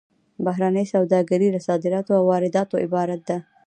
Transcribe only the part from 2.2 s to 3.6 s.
وارداتو عبارت ده